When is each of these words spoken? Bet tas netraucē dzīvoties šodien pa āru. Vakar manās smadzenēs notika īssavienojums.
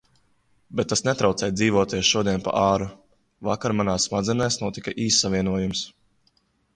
Bet 0.77 0.87
tas 0.91 1.03
netraucē 1.07 1.49
dzīvoties 1.59 2.07
šodien 2.13 2.41
pa 2.47 2.53
āru. 2.61 2.87
Vakar 3.49 3.75
manās 3.81 4.07
smadzenēs 4.09 4.57
notika 4.63 4.95
īssavienojums. 5.05 5.83